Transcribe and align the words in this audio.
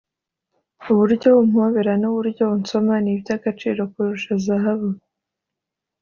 uburyo 0.91 1.29
umpobera 1.41 1.93
n’uburyo 2.01 2.43
unsoma 2.55 2.93
ni 3.03 3.11
iby’agaciro 3.15 3.81
kurusha 3.91 4.31
zahabu 4.45 4.89